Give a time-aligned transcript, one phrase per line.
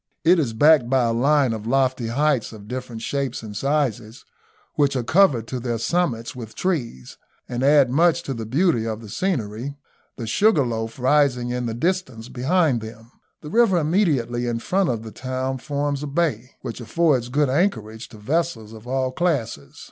[0.23, 4.25] It is backed by a line of lofty heights of different shapes and sizes,
[4.73, 9.01] which are covered to their summits with trees, and add much to the beauty of
[9.01, 9.75] the scenery,
[10.17, 13.11] the Sugarloaf rising in the distance behind them.
[13.41, 18.09] The river immediately in front of the town forms a bay, which affords good anchorage
[18.09, 19.77] to vessels of all classes.